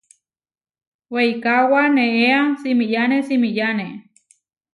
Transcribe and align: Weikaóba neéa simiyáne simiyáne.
Weikaóba 1.13 1.81
neéa 1.95 2.39
simiyáne 2.61 3.17
simiyáne. 3.27 3.87